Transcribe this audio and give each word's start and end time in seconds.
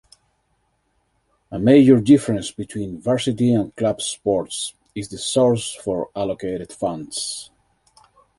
A 1.51 1.59
major 1.59 1.99
difference 1.99 2.49
between 2.49 2.99
varsity 2.99 3.53
and 3.53 3.75
club 3.75 4.01
sports 4.01 4.73
is 4.95 5.09
the 5.09 5.19
source 5.19 5.75
for 5.75 6.09
allocated 6.15 6.73
funds. 6.73 7.51